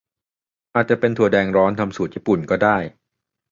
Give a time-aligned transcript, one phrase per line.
[0.75, 2.77] อาจจะเป็นถั่วแดงร้อนทำสูตรญี่ปุ่น ก็ได้